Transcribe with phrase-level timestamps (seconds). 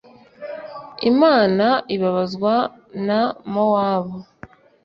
[1.11, 2.53] imana ibabazwa
[3.07, 4.17] na mowabu